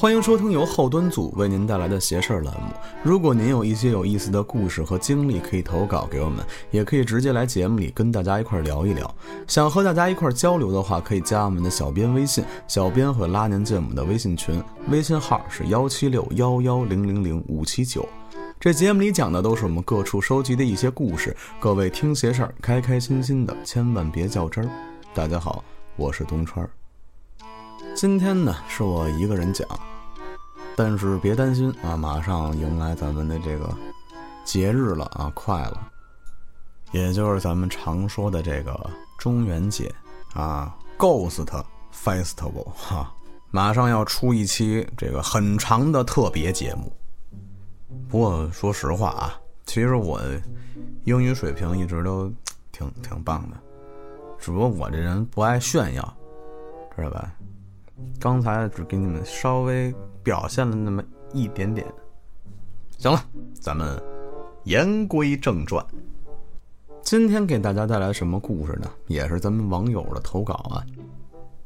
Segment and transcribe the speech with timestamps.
[0.00, 2.72] 欢迎收听由后端组为您带来的“邪事儿”栏目。
[3.02, 6.38] 如果您有一些有意思的故事和经历，可以投稿给我们，
[6.70, 9.12] 也可以直接来节目里跟大家一块聊一聊。
[9.48, 18.08] 想和大家一块交流的话，可以加我们的小编微信，小编会拉您进我们的微信群，微信号是幺七六幺幺零零零五七九。
[18.60, 24.70] 这节目里讲的都是我们各处收集的一些故事，各位听邪事儿，开开心心的，千万别较真儿。
[25.12, 25.64] 大家好，
[25.96, 26.64] 我是东川。
[28.00, 29.66] 今天呢是我一个人讲，
[30.76, 33.76] 但是别担心啊，马上迎来咱们的这个
[34.44, 35.90] 节日了啊，快了，
[36.92, 38.88] 也就是咱们常说的这个
[39.18, 39.92] 中元节
[40.32, 41.44] 啊，Ghost
[41.92, 43.12] Festival 哈，
[43.50, 46.92] 马上要出一期这个很长的特别节目。
[48.08, 49.34] 不过说实话啊，
[49.66, 50.22] 其实我
[51.02, 52.32] 英语水平一直都
[52.70, 53.56] 挺挺棒的，
[54.38, 56.16] 只不过我这人不爱炫耀，
[56.96, 57.34] 知道吧？
[58.20, 61.86] 刚才只给你们稍微表现了那么一点点。
[62.98, 64.02] 行了，咱们
[64.64, 65.84] 言归正传。
[67.00, 68.90] 今天给大家带来什么故事呢？
[69.06, 70.84] 也是咱们网友的投稿啊。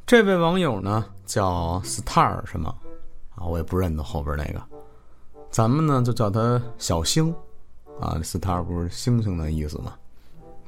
[0.05, 2.69] 这位网友呢叫 Star 什么
[3.35, 3.45] 啊？
[3.45, 4.61] 我也不认得后边那个。
[5.49, 7.33] 咱们呢就叫他小星
[7.99, 8.15] 啊。
[8.21, 9.93] Star 不是星星的意思吗？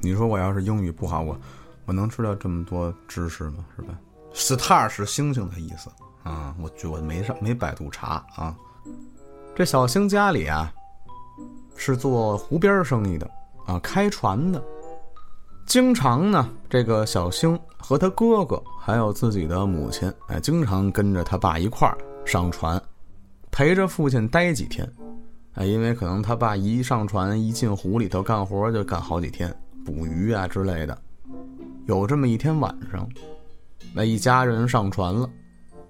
[0.00, 1.38] 你说我要是英语不好，我
[1.86, 3.64] 我能知道这么多知识吗？
[3.76, 3.98] 是吧
[4.36, 5.90] ？Star 是星星的意思
[6.22, 8.54] 啊，我我没上没百度查啊。
[9.54, 10.70] 这小星家里啊
[11.74, 13.28] 是做湖边生意的
[13.66, 14.62] 啊，开船的。
[15.64, 22.80] 经常呢，这个小星和他哥哥还有自己的母亲，哎，经常跟着他爸一块儿上船，
[23.50, 24.88] 陪着父亲待几天。
[25.54, 29.52] 哎，因为可能他爸一上船一进湖里头干活就干好几天，
[29.84, 30.96] 捕鱼啊之类的。
[31.86, 33.08] 有这么一天晚上。
[33.96, 35.26] 那一家人上船了，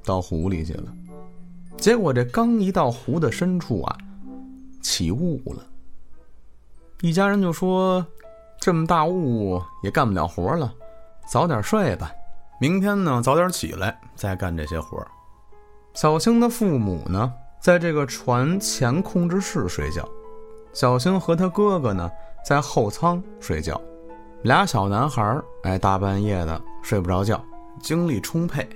[0.04, 0.94] 到湖里去了。
[1.76, 3.98] 结果这刚一到湖的深处啊，
[4.80, 5.66] 起雾了。
[7.00, 8.06] 一家人就说
[8.62, 10.72] ：“这么大雾也干不了活了，
[11.28, 12.12] 早点睡吧。
[12.60, 15.04] 明天呢，早点起来再干这些活。”
[15.92, 20.08] 小星的父母呢，在这个船前控制室睡觉。
[20.72, 22.08] 小星和他哥哥呢，
[22.44, 23.80] 在后舱睡觉。
[24.42, 27.44] 俩小男孩哎，大半夜的睡不着觉。
[27.86, 28.68] 精力充沛，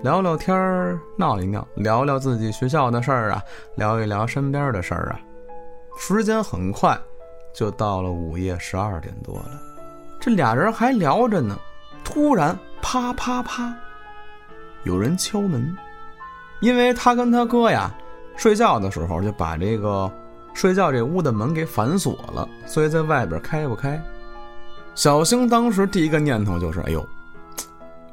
[0.00, 3.42] 聊聊天儿，闹一闹，聊聊自己学校的事儿啊，
[3.74, 5.18] 聊一聊身边的事儿啊。
[5.98, 6.96] 时间很快
[7.52, 9.60] 就到了午夜十二点多了，
[10.20, 11.58] 这俩人还聊着呢，
[12.04, 13.74] 突然啪啪啪，
[14.84, 15.76] 有人敲门。
[16.60, 17.92] 因为他跟他哥呀，
[18.36, 20.08] 睡觉的时候就把这个
[20.54, 24.00] 睡觉这屋的门给反锁了，所以在外边开不开。
[24.94, 27.04] 小星当时第一个念头就是：哎呦。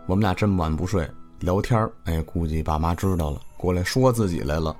[0.07, 4.75] 我们俩这么晚不睡聊天哎，估计爸妈知道了，过来说自己来了。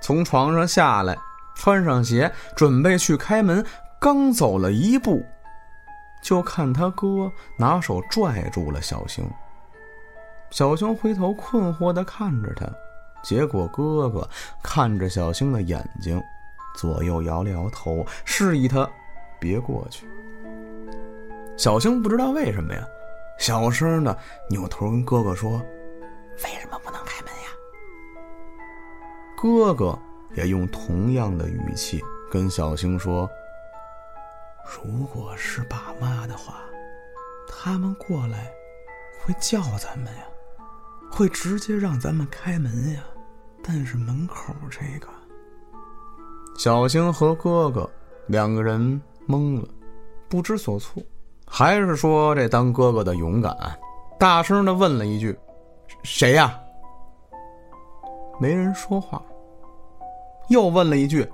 [0.00, 1.16] 从床上下来，
[1.54, 3.64] 穿上鞋，准备去开门，
[3.98, 5.24] 刚走了一步，
[6.22, 9.24] 就看他哥拿手拽住了小星。
[10.50, 12.66] 小星回头困惑地看着他，
[13.22, 14.28] 结果哥哥
[14.62, 16.22] 看着小星的眼睛，
[16.76, 18.88] 左右摇了摇头，示意他
[19.40, 20.06] 别过去。
[21.56, 22.86] 小星不知道为什么呀。
[23.38, 24.16] 小声的
[24.48, 25.58] 扭头跟哥哥说
[26.44, 27.50] ：“为什么不能开门呀？”
[29.36, 29.98] 哥哥
[30.34, 33.28] 也用同样的语气跟小星说
[34.84, 36.60] ：“如果是爸妈的话，
[37.46, 38.50] 他们过来
[39.20, 40.24] 会叫咱们呀，
[41.10, 43.04] 会直接让咱们开门呀。
[43.62, 45.08] 但是门口这个……”
[46.58, 47.88] 小星和哥哥
[48.26, 49.68] 两个人懵了，
[50.28, 51.02] 不知所措。
[51.46, 53.56] 还是说这当哥哥的勇敢，
[54.18, 55.38] 大声的问了一句
[56.02, 56.60] ：“谁呀？”
[58.38, 59.22] 没人说话。
[60.48, 61.26] 又问了一句：“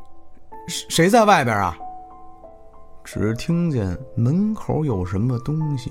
[0.69, 1.77] 谁在外边啊？”
[3.05, 5.91] 只听见门口有什么东西，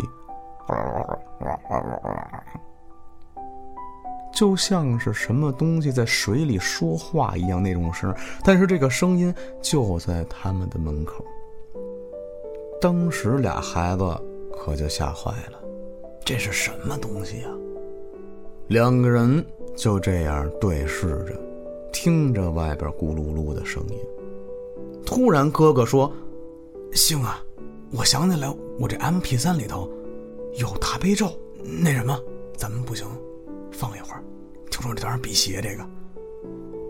[4.32, 8.16] 就像是什么东西在水里说话一样那种声，
[8.46, 11.26] 但是这个声音就在他们的门口。
[12.82, 14.04] 当时俩孩子
[14.58, 15.60] 可就吓坏了，
[16.26, 17.48] 这是什么东西呀？
[18.70, 19.46] 两个人
[19.76, 21.40] 就这样对视着，
[21.94, 24.00] 听着外边咕噜噜的声音。
[25.06, 26.12] 突然，哥哥说
[26.94, 27.40] ：“星啊，
[27.92, 29.88] 我想起来，我这 M P 三里头
[30.58, 31.30] 有大悲咒。
[31.84, 32.20] 那什么，
[32.58, 33.06] 咱们不行，
[33.72, 34.24] 放一会儿。
[34.72, 35.62] 听说这玩意儿辟邪。
[35.62, 35.86] 这个。”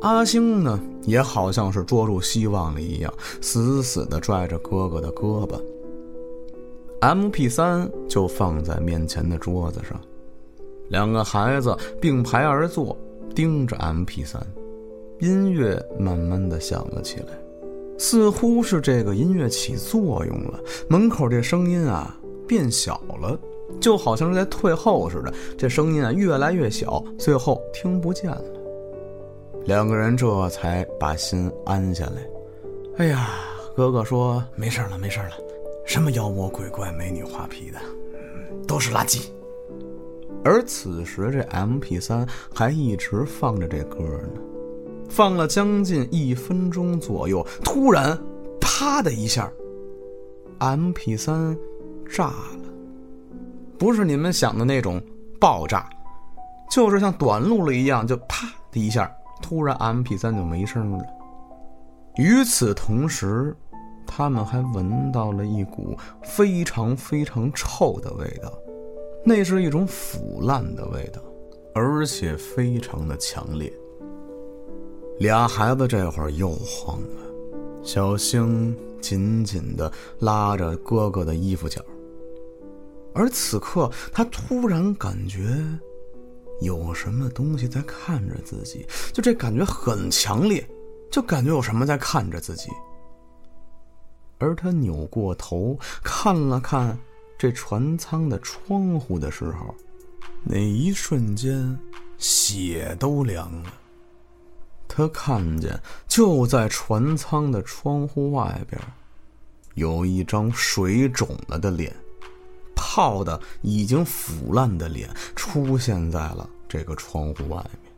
[0.03, 5.61] 阿星呢，也好像是捉住希望了一样，死死的拽着哥哥的胳膊。
[7.01, 10.00] M P 三就放在面前的桌子上，
[10.88, 12.95] 两个孩子并排而坐，
[13.33, 14.39] 盯着 M P 三，
[15.19, 17.33] 音乐慢慢的响了起来，
[17.98, 22.15] 似乎是这个音乐起作用了，门口这声音啊
[22.48, 23.36] 变小了，
[23.80, 28.44] 就好像是在退后似的，这声音啊越来越小，最后听不见了。
[29.65, 32.21] 两个人这才把心安下来。
[32.98, 33.39] 哎呀，
[33.75, 35.31] 哥哥说没事了，没事了，
[35.91, 37.77] 什么妖魔鬼怪、美女画皮的，
[38.65, 39.25] 都是垃圾。
[40.41, 43.97] 而此时，这 M P 三还一直放着这歌
[44.33, 44.39] 呢，
[45.09, 47.45] 放了将近一分钟左右。
[47.61, 48.17] 突然，
[48.61, 49.51] 啪的一下
[50.59, 51.57] ，M P 三
[52.09, 52.69] 炸了，
[53.77, 55.03] 不是你们想的那种
[55.41, 55.89] 爆炸，
[56.71, 61.03] 就是像短路了一样，就啪的一下，突然 M P 三就没声了。
[62.15, 63.53] 与此同时，
[64.13, 68.52] 他们还闻到了一股非常非常臭的味道。
[69.24, 71.22] 那是一种腐烂的味道，
[71.74, 73.72] 而且非常的强烈。
[75.19, 81.81] 俩孩子这会儿又慌了，小星紧紧地拉着哥哥的衣服角，
[83.13, 85.56] 而此刻他突然感觉
[86.60, 90.68] 有什么东西在看着自己，就这感觉很强烈，
[91.10, 92.69] 就感觉有什么在看着自己。
[94.41, 96.97] 而他扭过头看了看。
[97.38, 99.73] 这船舱的窗户的时候，
[100.43, 101.75] 那一瞬间，
[102.19, 103.73] 血都凉了。
[104.88, 108.79] 他看见就在船舱的窗户外边，
[109.73, 111.95] 有一张水肿了的脸，
[112.75, 117.91] 泡的已经腐烂的脸出现在了这个窗户外面，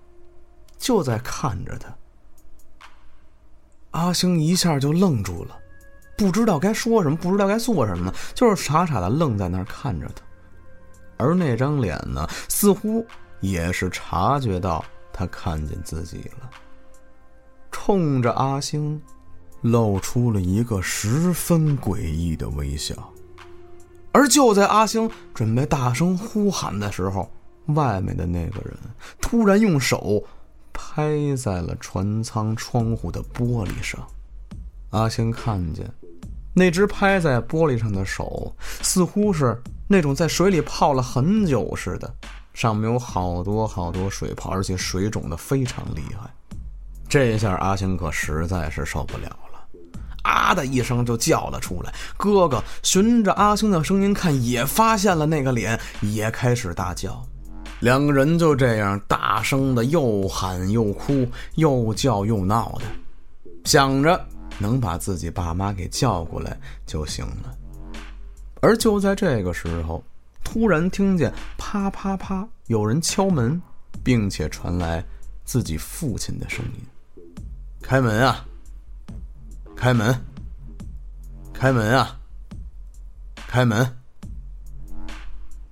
[0.78, 1.94] 就在看着他。
[3.92, 5.60] 阿星一下就愣住了。
[6.16, 10.24] 不知道该说什么，不知道该做什么呢，就是傻傻的愣在那儿看着他。
[11.18, 13.06] 而那张脸呢，似乎
[13.40, 16.50] 也是察觉到他看见自己了，
[17.72, 19.02] 冲着阿星，
[19.62, 22.96] 露出了一个十分诡异的微笑。
[24.12, 27.32] 而就在阿星准备大声呼喊的时候，
[27.68, 28.78] 外面的那个人
[29.20, 30.24] 突然用手
[30.72, 34.06] 拍在了船舱窗户的玻璃上。
[34.92, 35.92] 阿星看见。
[36.54, 42.14] 那只拍在玻璃上的手，似乎是那种在水里泡了很久似的，
[42.54, 46.30] 上面有好多好多水泡，而且水肿的非常厉害。
[47.10, 49.90] 这下阿星可实在是受不了了，
[50.24, 51.94] 啊的一声就叫了出来。
[52.18, 57.24] 哥哥循着阿星的声音看，也发现了那个脸，也开始大叫。
[57.80, 62.86] 两个人就这样大声的又喊又哭，又叫又闹的，
[63.66, 64.26] 想着。
[64.60, 67.56] 能把自己爸妈给叫过来就行了。
[68.62, 70.04] 而就在这个时候，
[70.44, 73.62] 突然听见啪啪啪有人敲门，
[74.04, 75.04] 并且传来
[75.44, 77.24] 自己父亲的声音
[77.84, 78.46] ：“开门啊！
[79.76, 80.16] 开门！
[81.54, 82.18] 开门啊！
[83.48, 83.98] 开门！”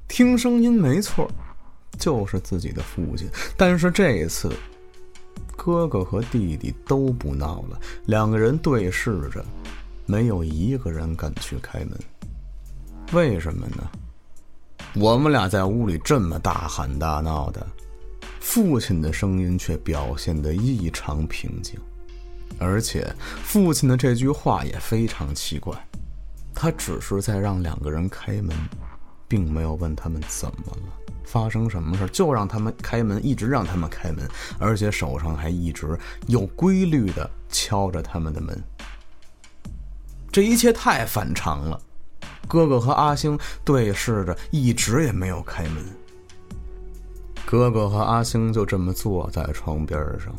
[0.09, 1.31] 听声音没错，
[1.97, 3.29] 就是自己的父亲。
[3.55, 4.51] 但是这一次。
[5.63, 9.45] 哥哥和弟弟都不闹了，两个人对视着，
[10.07, 11.91] 没有一个人敢去开门。
[13.13, 13.87] 为什么呢？
[14.95, 17.63] 我们俩在屋里这么大喊大闹的，
[18.39, 21.79] 父亲的声音却表现得异常平静，
[22.57, 23.13] 而且
[23.43, 25.77] 父亲的这句话也非常奇怪，
[26.55, 28.57] 他只是在让两个人开门，
[29.27, 31.00] 并没有问他们怎么了。
[31.23, 34.27] 发生什么事就让他们开门，一直让他们开门，
[34.59, 35.97] 而且手上还一直
[36.27, 38.61] 有规律的敲着他们的门。
[40.31, 41.79] 这一切太反常了。
[42.47, 45.83] 哥哥和阿星对视着，一直也没有开门。
[47.45, 50.33] 哥哥和阿星就这么坐在床边上，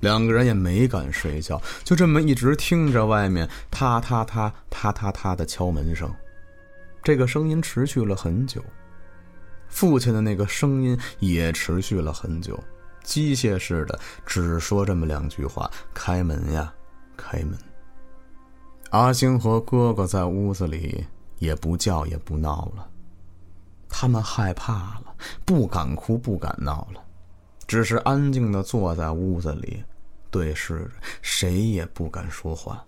[0.00, 6.10] 两个人也没敢睡觉，就这么一直听着外面踏踏踏踏踏踏的敲门声。
[7.02, 8.62] 这个声音持续了很久。
[9.76, 12.58] 父亲的那个声音也持续了很久，
[13.04, 16.72] 机械似的，只说这么两句话：“开门呀，
[17.14, 17.58] 开门。”
[18.88, 21.04] 阿星和哥哥在屋子里
[21.40, 22.88] 也不叫也不闹了，
[23.86, 25.14] 他们害怕了，
[25.44, 27.02] 不敢哭不敢闹了，
[27.66, 29.84] 只是安静的坐在屋子里，
[30.30, 30.90] 对视着，
[31.20, 32.82] 谁也不敢说话。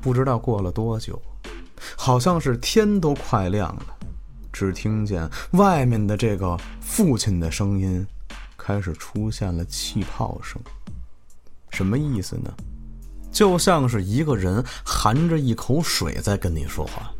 [0.00, 1.20] 不知道过了多久，
[1.98, 3.95] 好像是天都快亮了。
[4.58, 8.06] 只听见外面的这个父亲的声音，
[8.56, 10.58] 开始出现了气泡声。
[11.68, 12.50] 什么意思呢？
[13.30, 17.12] 就像是一个人含着一口水在跟你说话，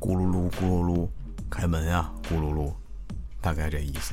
[0.00, 1.08] 咕噜噜咕噜噜，
[1.48, 2.72] 开门呀，咕噜噜，
[3.40, 4.12] 大概这意思。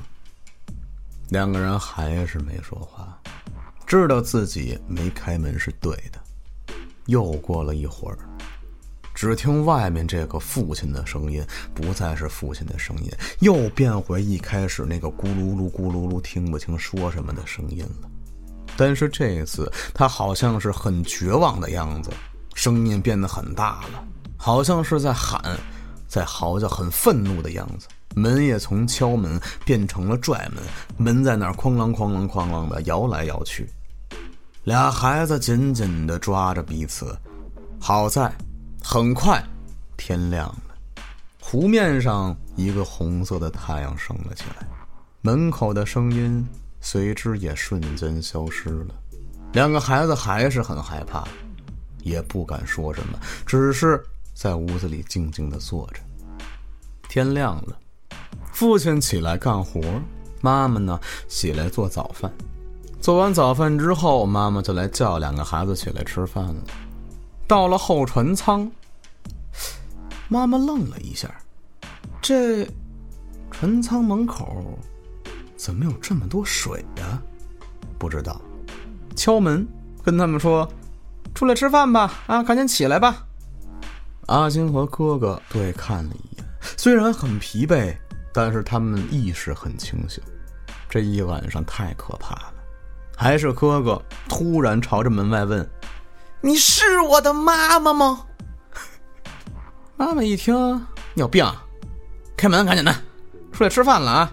[1.29, 3.19] 两个人还是没说话，
[3.87, 6.19] 知道自己没开门是对的。
[7.07, 8.19] 又过了一会儿，
[9.17, 11.43] 只听外面这个父亲的声音
[11.73, 13.09] 不再是父亲的声音，
[13.39, 18.07] 又变回一开始那个咕噜噜、咕噜噜听不清说什么的声音了。
[18.77, 22.11] 但是这一次，他好像是很绝望的样子，
[22.53, 24.03] 声音变得很大了，
[24.37, 25.41] 好像是在喊，
[26.07, 27.87] 在嚎叫，很愤怒的样子。
[28.13, 30.63] 门也从敲门变成了拽门，
[30.95, 33.67] 门在那儿哐啷哐啷哐啷的摇来摇去。
[34.63, 37.17] 俩孩子紧紧地抓着彼此。
[37.79, 38.31] 好在，
[38.89, 39.43] 很快
[39.97, 41.03] 天亮了，
[41.41, 44.65] 湖面上一个红色的太阳升了起来，
[45.21, 46.47] 门口的声音
[46.79, 48.95] 随之也瞬间消失了。
[49.51, 51.27] 两个孩子还是很害怕，
[52.01, 54.01] 也不敢说什么，只是
[54.33, 55.99] 在屋子里静静地坐着。
[57.09, 57.77] 天亮了。
[58.53, 59.81] 父亲起来干活，
[60.39, 62.31] 妈妈呢起来做早饭。
[63.01, 66.63] 做完早饭之后，妈妈就来叫两个孩子起来吃饭了。
[67.47, 68.69] 到了后船舱，
[70.27, 71.29] 妈妈愣了一下，
[72.21, 72.67] 这
[73.51, 74.77] 船舱门口
[75.55, 77.21] 怎么有这么多水呀？
[77.97, 78.41] 不知道。
[79.15, 79.67] 敲门，
[80.03, 80.67] 跟他们说
[81.33, 82.13] ：“出来吃饭吧！
[82.27, 83.25] 啊，赶紧起来吧！”
[84.27, 86.45] 阿金和哥哥对看了一眼，
[86.77, 87.95] 虽然很疲惫。
[88.33, 90.21] 但是他们意识很清醒，
[90.87, 92.53] 这一晚上太可怕了。
[93.15, 95.67] 还是哥哥突然朝着门外问
[96.41, 98.26] ：“你是我的妈妈吗？”
[99.97, 100.55] 妈妈一听
[101.15, 101.43] ：“你有病！
[102.37, 102.95] 开门，赶紧的，
[103.51, 104.31] 出来吃饭了啊！”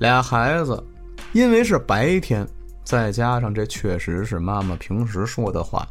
[0.00, 0.82] 俩孩子
[1.34, 2.48] 因为是白天，
[2.84, 5.86] 再加上这确实是妈妈平时说的话。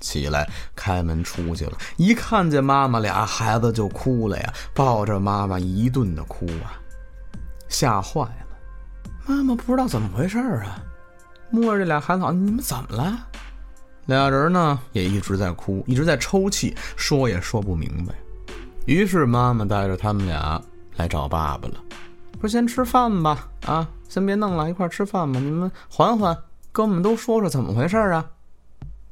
[0.00, 1.78] 起来，开门出去了。
[1.96, 6.74] 一看见妈妈，俩孩子就哭了呀，抱着妈妈一顿的哭啊，
[7.68, 8.46] 吓坏了。
[9.26, 10.82] 妈妈不知道怎么回事啊，
[11.50, 13.16] 摸着这俩孩子，你们怎么了？
[14.06, 18.12] 俩人呢也一直在哭，一直在抽泣，说也说不明白。
[18.86, 20.62] 于是妈妈带着他们俩
[20.96, 21.74] 来找爸爸了，
[22.40, 25.40] 说先吃饭吧，啊，先别弄了，一块吃饭吧。
[25.40, 26.36] 你们缓缓，
[26.70, 28.24] 跟我们都说说怎么回事啊。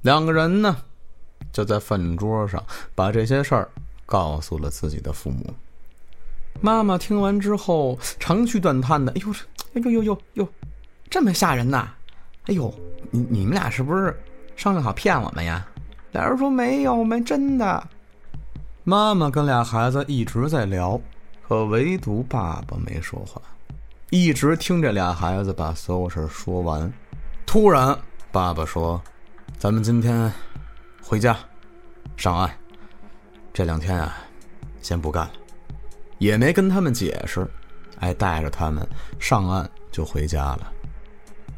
[0.03, 0.77] 两个人呢，
[1.53, 2.63] 就在饭桌上
[2.95, 3.69] 把这些事儿
[4.05, 5.55] 告诉了自己的父母。
[6.61, 9.33] 妈妈听完之后长吁短叹的：“哎呦，
[9.75, 10.49] 哎呦呦呦呦，
[11.09, 11.89] 这么吓人呐！
[12.45, 12.73] 哎呦，
[13.11, 14.15] 你你们俩是不是
[14.55, 15.67] 商量好骗我们呀？”
[16.13, 17.83] 俩人说：“没有，没真的。”
[18.85, 21.01] 妈妈跟俩孩子一直在聊，
[21.47, 23.41] 可唯独爸爸没说话，
[24.11, 26.93] 一直听这俩孩子把所有事说完。
[27.47, 27.97] 突然，
[28.33, 29.01] 爸爸说。
[29.57, 30.33] 咱们今天
[31.01, 31.37] 回家
[32.17, 32.51] 上岸，
[33.53, 34.17] 这两天啊，
[34.81, 35.33] 先不干了，
[36.19, 37.49] 也没跟他们解释，
[38.01, 38.85] 哎，带着他们
[39.21, 40.73] 上岸就回家了。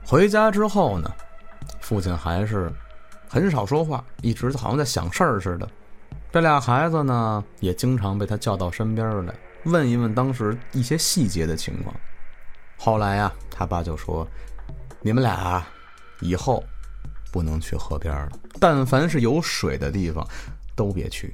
[0.04, 1.10] 回家之后呢，
[1.80, 2.70] 父亲还是
[3.26, 5.66] 很少说话，一直好像在想事儿似的。
[6.34, 9.32] 这俩孩子呢，也经常被他叫到身边来，
[9.66, 11.94] 问一问当时一些细节的情况。
[12.76, 14.26] 后来呀，他爸就说
[15.00, 15.64] ：“你们俩
[16.20, 16.64] 以后。”
[17.30, 18.32] 不能去河边了。
[18.58, 20.26] 但凡是有水的地方，
[20.74, 21.32] 都别去。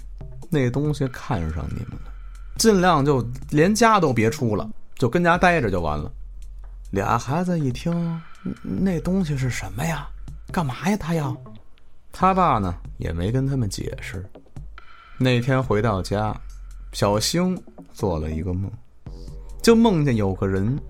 [0.51, 2.13] 那东西看上你们了，
[2.59, 6.13] 尽量就连家都别出了，就跟家待着就完了。
[6.91, 8.21] 俩孩子一听，
[8.63, 10.07] 那东西是什么呀？
[10.53, 10.97] 干嘛呀？
[10.99, 11.35] 他要？
[12.13, 14.23] 他爸呢也没跟他们解释。
[15.23, 16.35] 那天回到家，
[16.93, 17.55] 小星
[17.93, 18.73] 做了一个梦，
[19.63, 20.81] 就梦见有个人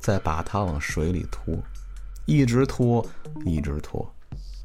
[0.00, 1.54] 在把他往水里拖，
[2.24, 3.06] 一直拖，
[3.44, 4.10] 一直拖。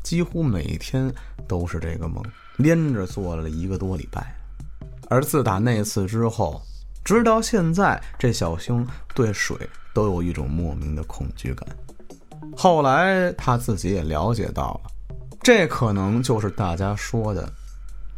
[0.01, 1.13] 几乎每天
[1.45, 2.23] 都是这个梦，
[2.55, 4.33] 连着做了一个多礼拜。
[5.09, 6.61] 而自打那次之后，
[7.03, 9.57] 直到现在，这小星对水
[9.93, 11.67] 都有一种莫名的恐惧感。
[12.55, 14.91] 后来他自己也了解到了，
[15.43, 17.51] 这可能就是大家说的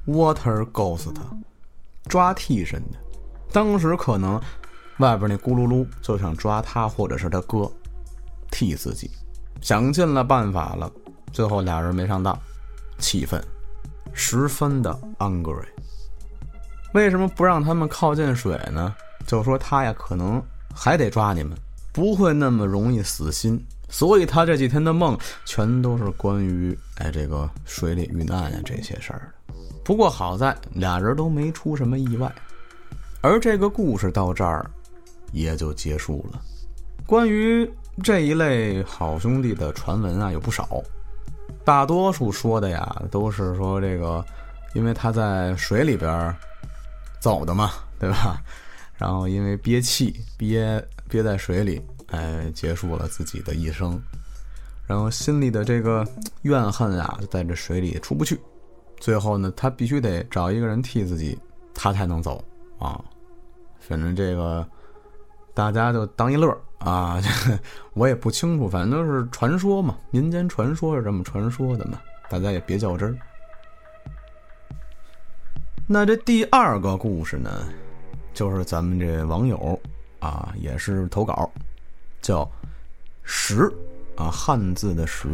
[0.08, 1.14] “water ghost”，
[2.08, 2.98] 抓替身的。
[3.52, 4.42] 当时可能
[4.98, 7.72] 外边那咕噜噜就想抓他或者是他哥，
[8.50, 9.12] 替自己，
[9.62, 10.92] 想尽了办法了。
[11.32, 12.38] 最后俩人没上当，
[12.98, 13.40] 气愤，
[14.14, 15.66] 十分的 angry。
[16.94, 18.96] 为什么不让他们靠近水呢？
[19.28, 20.42] 就说他呀，可能
[20.74, 21.56] 还得抓你们，
[21.92, 23.64] 不会那么容易死心。
[23.90, 29.34] 所以他这几天的梦全都是关于哎这个水里遇难呀这些事儿。
[29.88, 32.30] 不过好在俩人都没出什么意外，
[33.22, 34.70] 而这个故事到这儿
[35.32, 36.42] 也就结束了。
[37.06, 37.66] 关于
[38.04, 40.84] 这一类好兄弟的传闻啊，有不少。
[41.64, 44.22] 大多数说的呀，都是说这个，
[44.74, 46.36] 因为他在水里边
[47.22, 48.42] 走的嘛，对吧？
[48.98, 53.98] 然后因为憋气憋憋在水里，哎，结束了自己的一生。
[54.86, 56.06] 然后心里的这个
[56.42, 58.38] 怨恨啊，在这水里出不去。
[59.00, 61.38] 最后呢，他必须得找一个人替自己，
[61.74, 62.44] 他才能走
[62.80, 63.04] 啊。
[63.80, 64.68] 反正这个
[65.54, 66.50] 大家就当一乐
[66.80, 67.22] 啊，
[67.94, 73.18] 我也不清楚，反正都是传说嘛，民间传说是这么传说的嘛，大家也别较真儿。
[75.88, 77.50] 那这第二个故事呢，
[78.34, 79.80] 就是咱们这网友
[80.20, 81.50] 啊，也是投稿，
[82.22, 82.50] 叫
[83.24, 83.72] “石”。
[84.18, 85.30] 啊，汉字的石，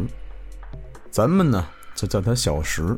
[1.10, 2.94] 咱们呢就叫他小石。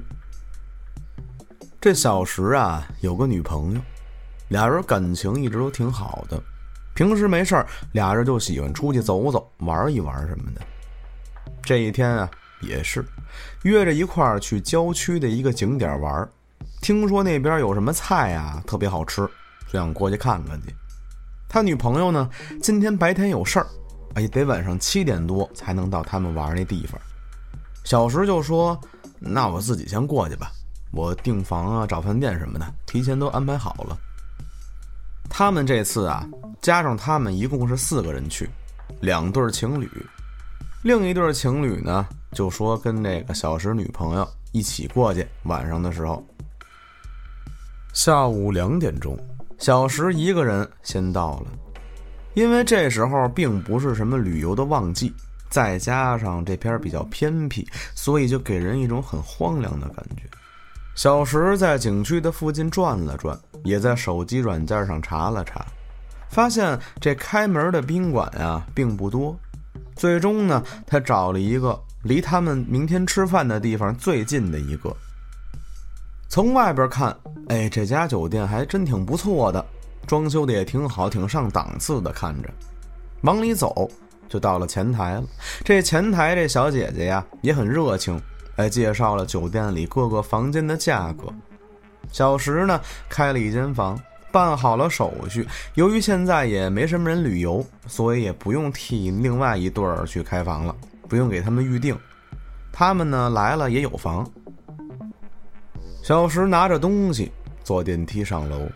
[1.87, 3.81] 这小石啊有个女朋友，
[4.49, 6.43] 俩人感情一直都挺好的。
[6.97, 10.61] 平时没事俩人就喜欢出去走走，玩一玩什么的。
[11.63, 12.29] 这一天啊
[12.61, 13.05] 也是
[13.63, 16.29] 约着一块儿去郊区的一个景点玩，
[16.83, 19.25] 听说那边有什么菜啊特别好吃，
[19.69, 20.75] 就想过去看看去。
[21.49, 22.29] 他女朋友呢
[22.61, 23.67] 今天白天有事儿。
[24.15, 27.01] 哎，得晚上七点多才能到他们玩那地方。
[27.85, 28.77] 小石就说
[29.21, 30.51] ：“那我自己先过去吧，
[30.93, 33.99] 我订房啊、找饭店什么的，提前都安排好了。”
[35.29, 36.27] 他们这次啊，
[36.63, 38.49] 加上他们一共是四个人去，
[39.01, 39.91] 两对情侣。
[40.83, 45.27] 另一对情侣呢，就说跟那个小石女朋友一起过去。
[45.43, 46.25] 晚上的时候，
[47.93, 49.19] 下午两点钟，
[49.59, 51.47] 小石一个人先到了。
[52.35, 55.13] 因为这时候并不是什么旅游的旺季，
[55.51, 60.23] 再加上这片比较偏僻，所以就给人一种很荒凉的感觉。
[60.97, 65.65] 小石在景区的附近转了转，也在手机软件上查了查，
[66.31, 69.39] 发现这开门的宾馆呀并不多。
[69.95, 74.91] 最终呢，他找了一个离他们明天吃饭的地方最近的一个。
[76.31, 77.15] 从外边看，
[77.49, 79.65] 哎，这家酒店还真挺不错的。
[80.07, 82.49] 装修的也挺好，挺上档次的，看着。
[83.21, 83.91] 往里走，
[84.31, 85.25] 就到了前台了。
[85.63, 88.19] 这前台这小姐姐呀，也很热情，
[88.57, 91.33] 哎，介绍了酒店里各个房间的价格。
[92.11, 93.99] 小石呢，开了一间房，
[94.33, 95.47] 办好了手续。
[95.75, 100.75] 由于现在也没什么人旅游，所以也不用替另外一对儿去开房了，
[101.09, 101.97] 不用给他们预定。
[102.73, 104.29] 他们呢来了也有房。
[106.03, 107.33] 小石拿着东西
[107.65, 108.67] 坐电梯上楼。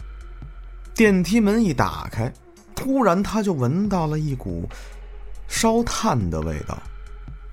[0.95, 2.31] 电梯门一打开，
[2.75, 4.69] 突然他就闻到了一股
[5.47, 6.77] 烧炭的味道。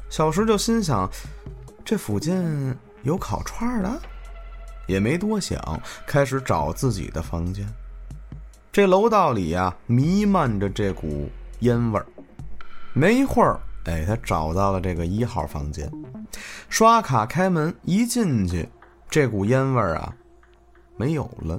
[0.10, 1.10] 小石就心想：
[1.88, 3.89] 这附近有烤串的，
[4.88, 7.65] 也没多想，开始找自己的房间。
[8.73, 12.06] 这楼道里呀，弥漫着这股烟味儿。
[12.91, 15.89] 没一会儿，哎，他找到了这个一号房间，
[16.67, 18.67] 刷卡开门，一进去，
[19.10, 20.13] 这股烟味儿啊，
[20.97, 21.58] 没有了。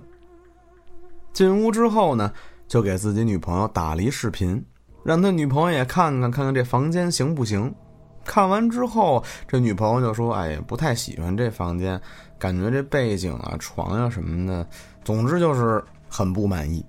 [1.32, 2.30] 进屋之后呢，
[2.68, 4.62] 就给自己女朋友打了一视频，
[5.02, 7.74] 让他女朋友也看看看看这房间行不行。
[8.28, 12.00] 看完之后，这女朋友就说：“哎，不太喜欢这房间，
[12.38, 14.68] 感觉这背景啊、床呀什么的，
[15.02, 16.84] 总之就是很不满意。”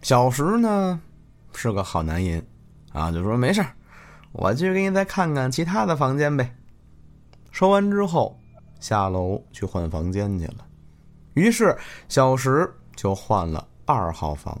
[0.00, 0.98] 小石呢
[1.54, 2.42] 是个好男人
[2.92, 3.62] 啊，就说：“没事
[4.32, 6.52] 我去给你再看看其他的房间呗。”
[7.52, 8.36] 说完之后，
[8.80, 10.66] 下楼去换房间去了。
[11.34, 11.76] 于是
[12.08, 12.68] 小石。
[12.98, 14.60] 就换了二号房，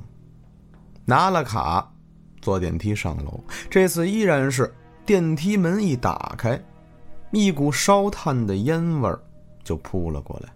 [1.04, 1.92] 拿了卡，
[2.40, 3.42] 坐电梯上楼。
[3.68, 4.72] 这次依然是
[5.08, 6.62] 电梯门一打开，
[7.30, 9.18] 一股烧炭的烟味儿
[9.64, 10.50] 就扑了过来。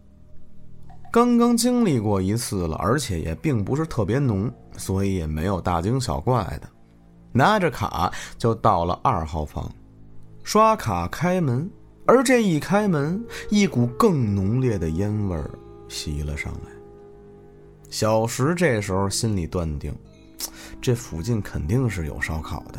[1.10, 6.68] 刚刚经历过一次了，而且也并不是特别浓，所以也没有大惊小怪的。
[7.32, 9.74] 拿着卡就到了二号房，
[10.42, 11.66] 刷卡开门，
[12.04, 15.50] 而这一开门，一股更浓烈的烟味儿
[15.88, 16.70] 袭了上来。
[17.88, 19.94] 小石这时候心里断定，
[20.78, 22.78] 这附近肯定是有烧烤的，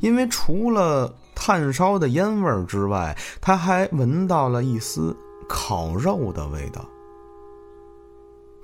[0.00, 5.16] 因为除了炭烧的烟味之外，他还闻到了一丝
[5.48, 6.84] 烤肉的味道。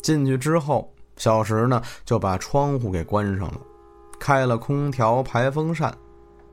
[0.02, 3.60] 进去之后，小石呢就把窗户给关上了，
[4.20, 5.92] 开了空调、排风扇，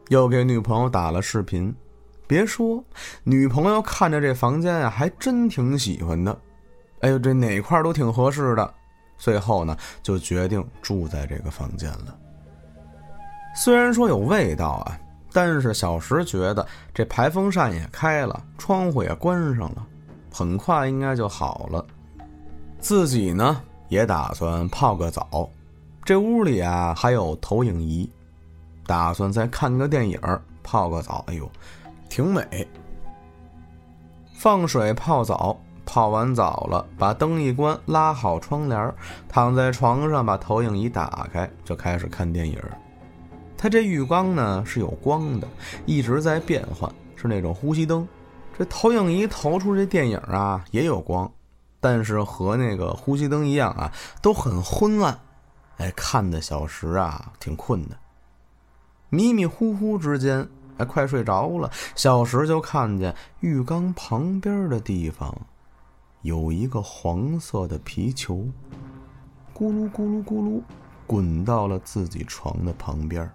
[0.10, 1.74] 又给女朋友打了视频。
[2.26, 2.84] 别说，
[3.24, 6.36] 女朋友看着这房间啊，还真挺喜欢的。
[7.02, 8.74] 哎呦，这哪块都挺合适的。
[9.18, 12.18] 最后呢，就决定住在这个房间了。
[13.54, 15.00] 虽然说有味道啊，
[15.32, 19.86] 但是小石觉得这排风扇也开了，窗户也关上了，
[20.32, 21.86] 很快应该就好了。
[22.80, 25.50] 自己呢也打算泡个澡，
[26.04, 28.10] 这屋里啊还有投影仪，
[28.86, 30.20] 打算再看个电影，
[30.64, 31.24] 泡个澡。
[31.28, 31.50] 哎呦，
[32.10, 32.68] 挺美。
[34.34, 35.58] 放水泡澡。
[35.86, 38.94] 泡完澡了，把灯一关，拉好窗帘，
[39.28, 42.58] 躺在床上，把投影仪打开，就开始看电影。
[43.64, 45.48] 它这浴缸呢是有光的，
[45.86, 48.06] 一直在变换，是那种呼吸灯。
[48.58, 51.32] 这投影仪投出这电影啊也有光，
[51.80, 53.90] 但是和那个呼吸灯一样啊，
[54.22, 55.18] 都很昏暗。
[55.78, 57.98] 哎，看的小石啊挺困的，
[59.08, 60.46] 迷迷糊糊之间，
[60.76, 61.72] 哎，快睡着了。
[61.96, 65.34] 小石就看见浴缸旁边的地方
[66.22, 68.46] 有一个黄色的皮球，
[69.56, 70.62] 咕噜咕噜咕噜
[71.08, 73.32] 滚到了自己床的旁边。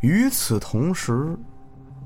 [0.00, 1.36] 与此同时，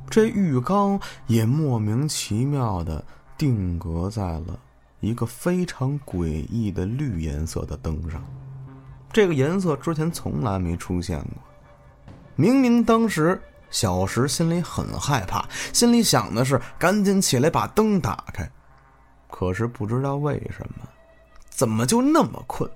[0.08, 3.04] 这浴缸也莫名其妙的
[3.36, 4.58] 定格在了
[5.00, 8.22] 一个非常诡异的绿颜色的灯上。
[9.12, 11.42] 这个颜色之前从来没出现过。
[12.36, 18.48] 明明当时小石心里很害怕，心里想的是赶紧起来把灯打开，
[19.28, 20.88] 可是不知道为什么，
[21.50, 22.70] 怎么就那么困？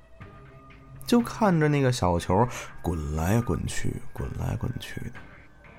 [1.06, 2.46] 就看着那个小球
[2.82, 5.12] 滚来滚去，滚来滚去的，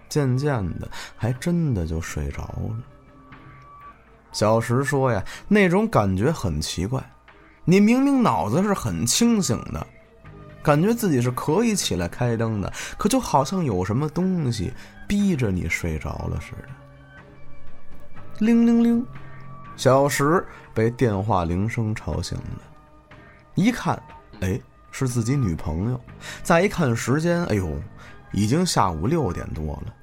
[0.07, 2.75] 渐渐的还真的就睡着了。
[4.31, 7.03] 小石说呀，那种感觉很奇怪，
[7.63, 9.88] 你明明脑子是很清醒的。
[10.61, 14.73] 感觉自己是可以起来开灯的，可就好像有什么东西
[15.07, 16.69] 逼着你睡着了似的。
[18.39, 19.05] 铃铃铃，
[19.75, 23.15] 小石被电话铃声吵醒了，
[23.53, 24.01] 一看，
[24.41, 24.59] 哎，
[24.97, 25.99] 是自己女朋友。
[26.41, 27.69] 再一看时间，哎呦，
[28.31, 29.93] 已经下午六点多了。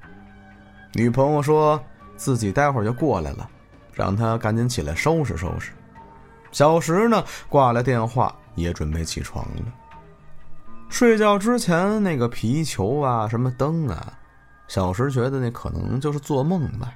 [0.93, 1.83] 女朋友说
[2.15, 3.49] 自己待会儿就过来了，
[3.91, 5.71] 让他赶紧起来收拾收拾。
[6.51, 9.63] 小石呢，挂了电话，也准备起床了。
[10.89, 14.13] 睡觉之前那个皮球啊，什么灯啊，
[14.67, 16.93] 小石觉得那可能就是做梦吧。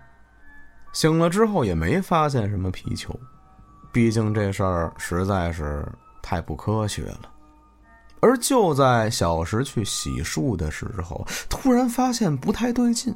[0.93, 3.19] 醒了之后也没发现什么皮球，
[3.91, 5.83] 毕竟这事儿实在是
[6.21, 7.31] 太不科学了。
[8.19, 13.13] 而就在小石去洗漱的时候，突然发现不太对劲。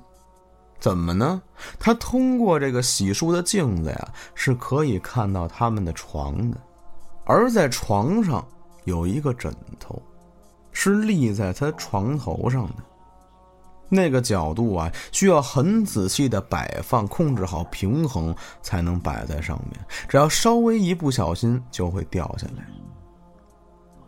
[0.80, 1.42] 怎么呢？
[1.80, 6.58] 他通过这个洗漱的镜子呀，是可以看到他们的床的，
[7.26, 8.46] 而在床上
[8.86, 10.02] 有一个枕头。
[10.74, 12.76] 是立在他床头上的，
[13.90, 19.78] 那个角度啊，需要很仔细的摆放，控制好平衡才能摆在上面。
[20.08, 22.66] 只要稍微一不小心，就会掉下来。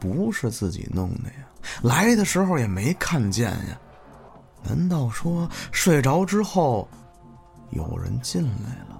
[0.04, 1.48] 不是自己弄的呀，
[1.82, 3.80] 来的时候也没看见呀。
[4.62, 6.86] 难道说睡着之后
[7.70, 9.00] 有人进来了？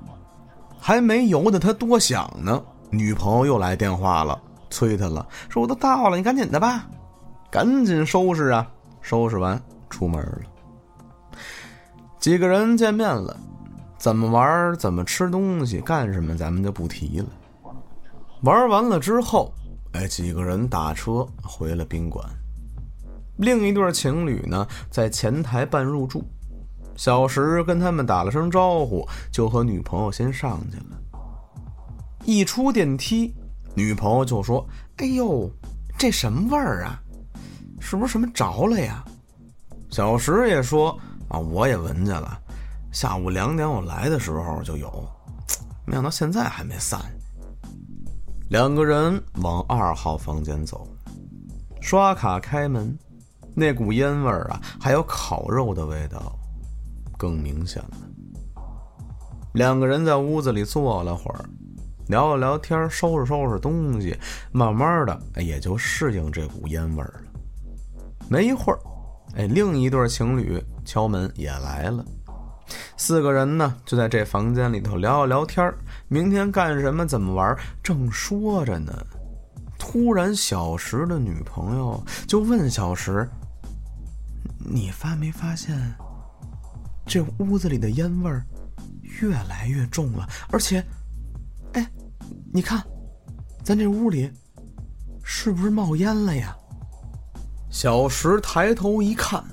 [0.80, 6.88] 还没由得他多想呢，女朋友又来电话了，催他了，说我都到了，你赶紧的吧。
[7.52, 8.66] 赶紧收拾啊！
[9.02, 11.38] 收拾完出门了。
[12.18, 13.38] 几个人见面了，
[13.98, 14.74] 怎么玩？
[14.78, 15.82] 怎么吃东西？
[15.82, 16.36] 干什么？
[16.38, 17.28] 咱们就不提了。
[18.42, 19.54] 玩完了之后，
[19.94, 22.28] 哎，几个人打车回了宾馆。
[23.38, 26.24] 另一对情侣呢，在前台办入住。
[26.96, 31.00] 小石跟他们打了声招呼，就和女朋友先上去了。
[32.24, 33.34] 一出电梯，
[33.76, 34.64] 女朋友就说
[34.98, 35.50] ：“哎呦，
[35.98, 37.02] 这什么味儿啊？”
[37.82, 39.04] 是不是什么着了呀？
[39.90, 42.40] 小石也说啊，我也闻见了。
[42.92, 45.04] 下午两点我来的时候就有，
[45.86, 47.02] 没想到现在还没散。
[48.54, 50.88] 两个人往二号房间走，
[51.82, 52.96] 刷卡开门，
[53.56, 56.38] 那股烟味儿啊，还有烤肉的味道，
[57.18, 57.98] 更明显了。
[59.56, 61.44] 两个人在屋子里坐了会儿，
[62.10, 64.16] 聊了聊天，收拾收拾东西，
[64.52, 67.40] 慢慢的也就适应这股烟味儿了。
[68.30, 68.78] 没一会儿，
[69.36, 72.06] 哎，另一对情侣敲门也来了。
[72.98, 75.74] 四个人呢，就在这房间里头聊了聊天
[76.14, 77.08] 明天干什么？
[77.08, 77.58] 怎么玩？
[77.82, 78.94] 正说着呢，
[79.80, 83.28] 突然小石的女朋友就问小石
[84.64, 85.76] ：“你发没发现，
[87.08, 88.46] 这屋子里的烟味儿
[89.22, 90.30] 越来越重了？
[90.52, 90.86] 而且，
[91.72, 91.92] 哎，
[92.54, 92.80] 你看，
[93.64, 94.32] 咱这屋里
[95.24, 96.56] 是不是冒烟了呀？”
[97.72, 99.44] 小石抬头一看，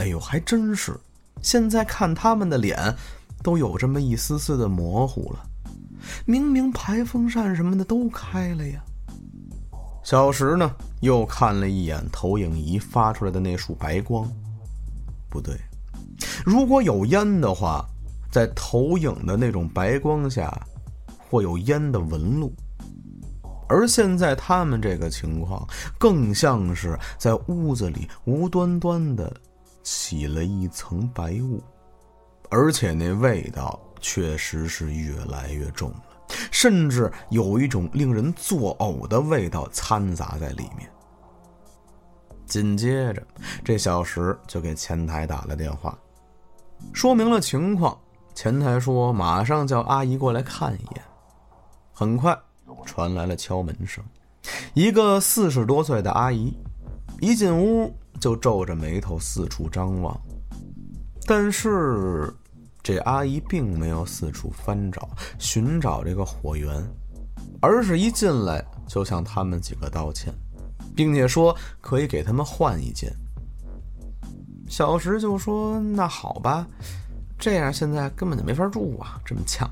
[0.00, 0.98] 哎呦，还真是！
[1.42, 2.76] 现在看他们的脸，
[3.40, 5.48] 都有这么一丝丝的模糊了。
[6.24, 8.82] 明明排风扇什么的都开了呀。
[10.02, 14.30] 小石呢，又看了一眼投影仪发出来的那束白光，
[15.28, 15.56] 不对，
[16.44, 17.84] 如果有烟的话，
[18.30, 20.56] 在投影的那种白光下，
[21.28, 22.52] 会有烟的纹路。
[23.68, 25.66] 而现在他们这个情况，
[25.98, 29.34] 更像是在屋子里无端端的
[29.82, 31.60] 起了一层白雾，
[32.48, 33.76] 而且那味道
[34.08, 36.04] 确实是越来越重了，
[36.52, 40.88] 甚至有一种令人作呕的味道掺杂在里面。
[42.46, 43.26] 紧接着，
[43.64, 45.98] 这小石就给前台打了电话，
[46.92, 47.98] 说明了情况。
[48.32, 51.02] 前台说马上叫阿姨过来看一眼。
[51.92, 52.38] 很快，
[52.84, 54.04] 传来了敲门声，
[54.72, 56.56] 一个四十多岁的阿姨
[57.20, 60.16] 一进屋就皱着眉头四处张望。
[61.26, 62.32] 但是，
[62.86, 65.08] 这阿姨并没有四处翻找
[65.40, 66.72] 寻找这个火源，
[67.60, 70.32] 而是一进来就向他们几个道歉。
[70.94, 73.12] 并且说可以给他们换一间。
[74.68, 76.64] 小石就说：“那好吧，
[77.36, 79.68] 这样现在根本就没法住啊，这么呛。”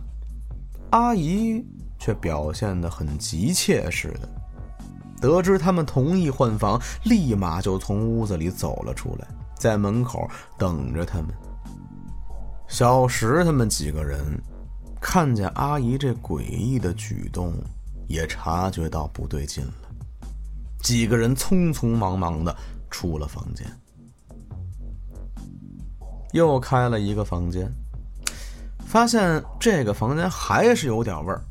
[0.90, 1.64] 阿姨
[2.00, 4.28] 却表现得很急切似的。
[5.20, 11.28] 得知他们同意换房，立马就从屋子里走了出来，在门口等着他们。
[12.74, 14.20] 小石他们几个人
[15.00, 17.52] 看见阿姨这诡异的举动，
[18.08, 19.72] 也察觉到不对劲了。
[20.82, 22.52] 几个人匆匆忙忙的
[22.90, 23.64] 出了房间，
[26.32, 27.72] 又开了一个房间，
[28.84, 31.44] 发现这个房间还是有点味儿。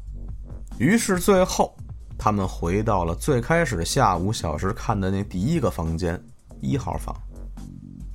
[0.78, 1.74] 于是最后，
[2.18, 6.22] 他们回到了最开始下午小时看的那第一个房间
[6.60, 7.16] 一号房。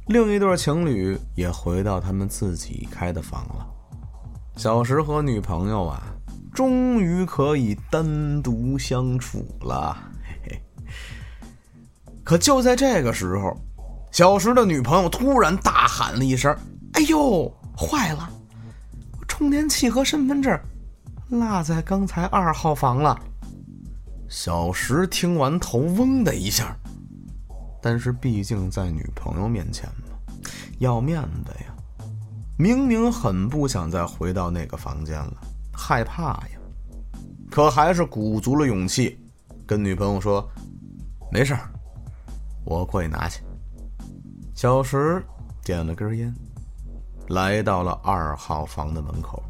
[0.09, 3.67] 另一对情侣也回到他们自己开的房了。
[4.57, 6.03] 小石和女朋友啊，
[6.53, 9.97] 终于可以单独相处了。
[10.23, 10.63] 嘿 嘿
[12.25, 13.55] 可就在这个时候，
[14.11, 16.57] 小石的女朋友突然大喊了一声
[16.95, 18.31] ：“哎呦，坏了！
[19.29, 20.59] 充电器和身份证
[21.29, 23.19] 落在刚才二号房了。”
[24.27, 26.75] 小石听完头嗡的一下，
[27.81, 30.19] 但是毕竟在女朋友面前嘛，
[30.79, 31.75] 要面子呀。
[32.59, 35.35] 明明很不想再回到那个房间了，
[35.73, 36.59] 害怕呀，
[37.51, 39.17] 可还是鼓足了勇气，
[39.65, 40.45] 跟女朋友说
[41.31, 41.71] ：“没事儿。”
[42.67, 43.43] 我过去拿去。
[44.55, 45.25] 小石
[45.63, 46.35] 点了根烟，
[47.29, 49.41] 来到了二号房的门口。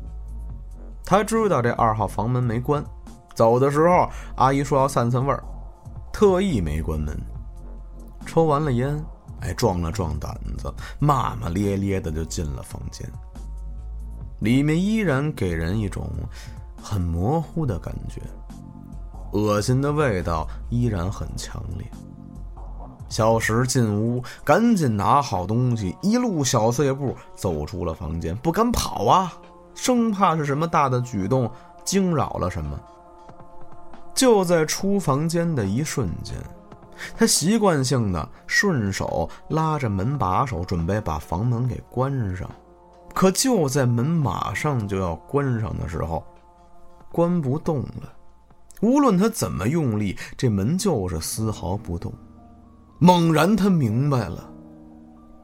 [1.03, 2.85] 他知道这二号房门没关，
[3.35, 5.43] 走的时候阿姨说要散散味儿，
[6.12, 7.19] 特意没关门。
[8.29, 9.03] 抽完了烟，
[9.41, 13.11] 哎，壮了壮胆子，骂骂咧咧的就进了房间。
[14.41, 16.07] 里面依然给人一种
[16.83, 18.21] 很模糊的感觉，
[19.33, 21.91] 恶心的味道依然很强烈。
[23.09, 29.33] 小石进屋，赶紧拿好东西，一路小碎步走出了房间，不敢跑啊，
[29.75, 31.51] 生怕是什么大的举动
[31.83, 32.79] 惊扰了什么。
[34.14, 36.37] 就在出房间的一瞬间，
[37.17, 42.51] 他习惯性的顺手拉着门把手，准备把房门给关上。
[43.15, 46.25] 可就在门马上就要关上的时候，
[47.11, 48.13] 关不动了。
[48.81, 52.13] 无论他怎么用力，这门就是丝毫不动。
[53.01, 54.49] 猛然，他明白了，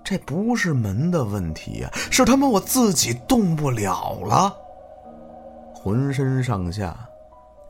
[0.05, 4.55] 这不是门的问题呀，是他妈我自己动不了了。
[5.73, 6.97] 浑身上下，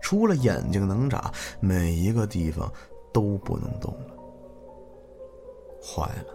[0.01, 2.71] 除了眼睛能眨，每一个地方
[3.15, 4.15] 都不能动了。
[5.81, 6.35] 坏了，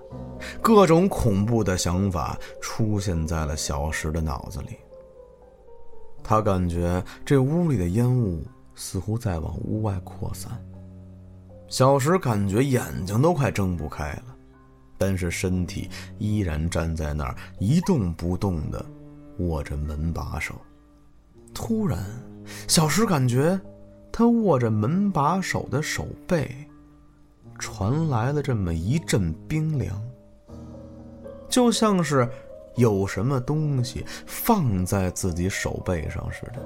[0.61, 4.77] 各种恐怖的想法出现在了小石的脑子里。
[6.23, 8.43] 他感觉这屋里的烟雾
[8.75, 10.51] 似乎在往屋外扩散。
[11.67, 14.35] 小石感觉眼睛都快睁不开了，
[14.97, 18.85] 但是身体依然站在那儿一动不动的
[19.39, 20.55] 握着门把手。
[21.53, 21.99] 突然，
[22.67, 23.59] 小石感觉
[24.11, 26.49] 他握着门把手的手背
[27.59, 30.01] 传来了这么一阵冰凉，
[31.47, 32.27] 就像是
[32.75, 36.65] 有什么东西放在自己手背上似的。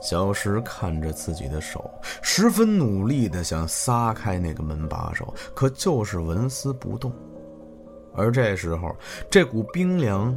[0.00, 1.88] 小石看着自己的手，
[2.22, 7.12] 十分努力的想撒开那个门把手，可就是纹丝不动。
[8.14, 8.94] 而这时候，
[9.30, 10.36] 这股冰凉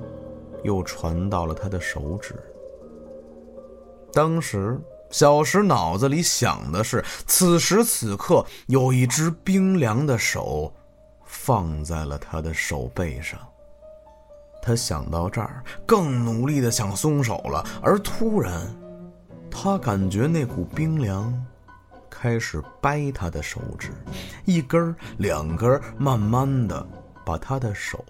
[0.63, 2.35] 又传到了他的手指。
[4.13, 4.79] 当时，
[5.15, 10.73] 小石脑子里想的是：此时此刻，有一只冰凉的手
[11.23, 13.39] 放在了他的手背上。
[14.61, 18.61] 他想到这儿，更努力的想松手了，而突然。
[19.49, 21.33] 他感觉那股冰凉
[22.09, 23.93] 开始掰他的手指，
[24.43, 26.85] 一根两根慢慢的
[27.25, 28.03] 把他的手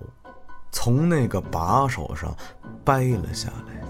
[0.72, 2.36] 从那个把手上
[2.84, 3.86] 掰了下来。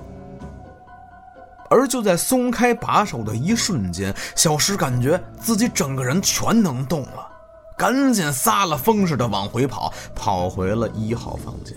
[1.69, 7.27] 而就在松开把手的一瞬间，小石感觉自己整个人全能动了，
[7.77, 11.75] 赶紧撒了疯似的往回跑，跑回了一号房间。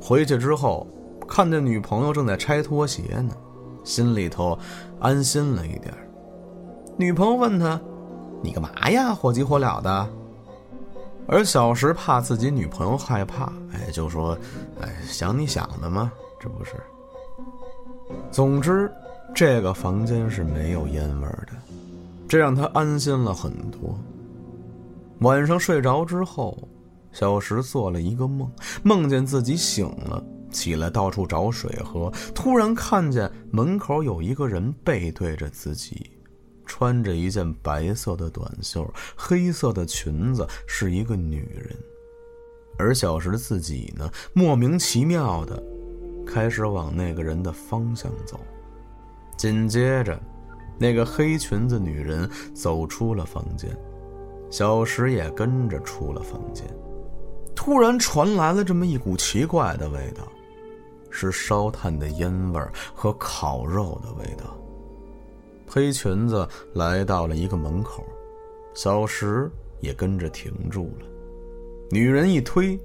[0.00, 0.86] 回去之后，
[1.28, 3.34] 看见女朋友正在拆拖鞋呢。
[3.82, 4.58] 心里头
[5.00, 5.92] 安心了一点。
[6.98, 7.80] 女朋友问他
[8.44, 9.14] ：“你干嘛呀？
[9.14, 10.08] 火急火燎的。
[11.26, 14.36] 而小石怕自己女朋友害怕，哎，就说
[14.82, 16.12] ：“哎，想你想的吗？
[16.38, 16.72] 这不是。”
[18.30, 18.90] 总之，
[19.34, 21.52] 这个房间是没有烟味的，
[22.28, 23.98] 这让他安心了很多。
[25.20, 26.56] 晚上睡着之后，
[27.12, 28.50] 小石做了一个梦，
[28.82, 36.10] 梦见自己醒了，起来到处找水喝，突然看见门口有一个人背对着自己。
[36.66, 41.76] 穿着一件白色的短袖，黑色的裙子，是一个女人。
[42.78, 45.60] 而小石自己呢，莫名其妙的
[46.30, 48.38] 开始往那个人的方向走。
[49.36, 50.20] 紧接着，
[50.78, 53.68] 那个黑裙子女人走出了房间，
[54.50, 56.64] 小石也跟着出了房间。
[57.56, 60.22] 突然传来了这么一股奇怪的味道，
[61.10, 62.60] 是烧炭的烟味
[62.94, 64.56] 和烤肉的味道。
[65.66, 68.04] 黑裙子来到了一个门口，
[68.72, 71.06] 小石也跟着停住了。
[71.90, 72.78] 女人一推，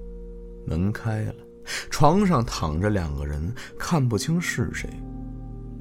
[0.65, 1.35] 门开了，
[1.89, 4.89] 床上躺着两个人，看不清是谁。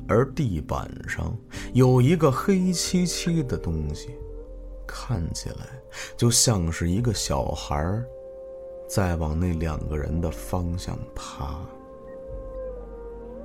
[0.08, 1.36] 而地板上
[1.72, 4.10] 有一个黑漆漆的东西，
[4.86, 5.66] 看起来
[6.16, 8.02] 就像是一个小孩
[8.88, 11.58] 在往那两个人的方向爬。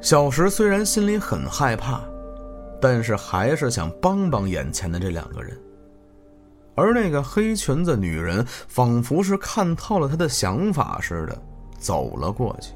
[0.01, 2.01] 小石虽然心里很害怕。
[2.81, 5.61] 但是还是想帮帮眼前的这两个人，
[6.75, 11.41] 而那个黑裙子女人仿佛是看透了他的想法似的，
[11.79, 12.73] 走了过去，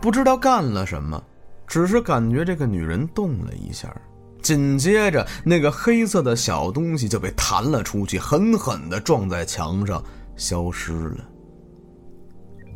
[0.00, 1.22] 不知道干了什么，
[1.66, 3.94] 只是感觉这个女人动了一下，
[4.40, 10.02] 紧接着那个黑色的小东西就被弹了出去，狠狠地撞在墙上，
[10.36, 11.24] 消失了。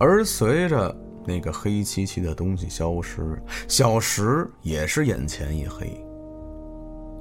[0.00, 0.94] 而随着
[1.26, 5.86] 那个黑漆漆的东西消失，小石也是眼前一黑。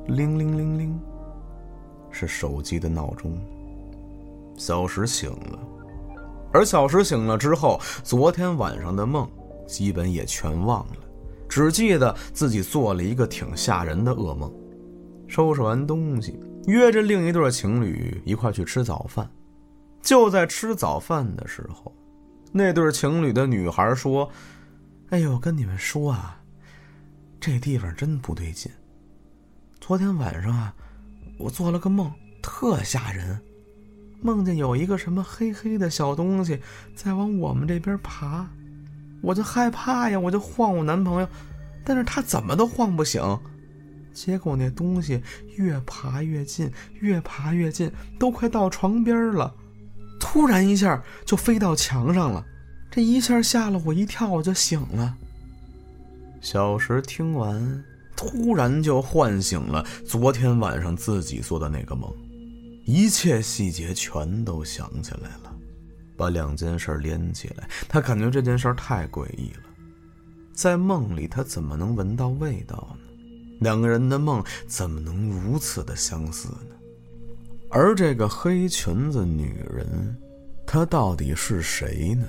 [0.08, 1.00] 铃铃铃铃，
[2.12, 3.38] 是手机的闹钟。
[4.56, 5.60] 小石醒了，
[6.58, 9.30] 而小石醒了之后，昨天晚上的梦
[9.68, 10.96] 基本也全忘了，
[11.48, 14.52] 只记得自己做了一个挺吓人的噩梦。
[15.28, 19.30] 收拾完东西，约着另一对情侣一块去吃早饭。
[20.02, 21.96] 就在吃早饭的时候，
[22.52, 24.28] 那对情侣的女孩说
[25.12, 26.42] ：“哎呦，跟你们说啊，
[27.40, 28.72] 这地方真不对劲。”
[29.80, 30.74] 昨天晚上啊，
[31.38, 33.40] 我做了个梦，特吓人，
[34.22, 36.60] 梦见有一个什么黑黑的小东西
[36.96, 38.46] 在往我们这边爬，
[39.22, 41.28] 我就害怕呀，我就晃我男朋友，
[41.84, 43.22] 但是他怎么都晃不醒，
[44.14, 45.22] 结果那东西
[45.56, 49.54] 越爬越近，越爬越近，都快到床边了，
[50.20, 52.46] 突然一下就飞到墙上了，
[52.90, 55.16] 这一下吓了我一跳，我就醒了。
[56.42, 57.84] 小石听完。
[58.20, 62.12] 突然就唤醒了昨天晚上自己做的那个梦，
[62.88, 65.54] 一切细节全都想起来了，
[66.16, 69.64] 把两件事连起来，他感觉这件事太诡异了。
[70.54, 73.10] 在梦里，他怎么能闻到味道呢？
[73.60, 76.76] 两个人的梦怎么能如此的相似呢？
[77.70, 80.18] 而这个黑裙子女人，
[80.66, 82.26] 她到底是谁呢？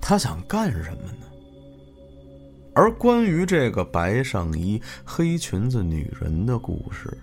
[0.00, 1.26] 她想干什么呢？
[2.74, 7.14] 而关于这个白上衣、黑裙子女人的故事，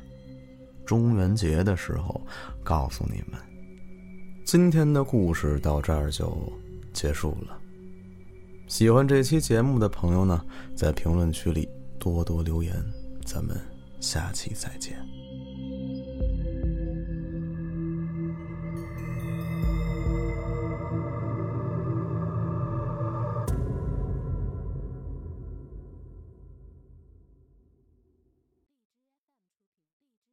[0.86, 2.22] 中元节的时候
[2.64, 3.40] 告诉你们。
[4.46, 6.38] 今天的故事到这儿就
[6.94, 7.58] 结束了。
[8.68, 10.44] 喜欢这期节目的朋友呢，
[10.76, 11.68] 在评论区里
[12.00, 12.74] 多多留言。
[13.26, 13.60] 咱们
[14.00, 15.15] 下期再见。